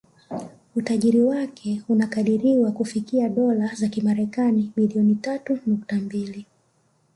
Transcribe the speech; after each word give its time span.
Utajiri 0.75 1.21
wake 1.21 1.81
unakadiriwa 1.89 2.71
kufikia 2.71 3.29
Dola 3.29 3.67
za 3.75 3.87
kimarekani 3.87 4.71
bilioni 4.75 5.15
tatu 5.15 5.59
nukta 5.67 5.95
mbili 5.95 6.45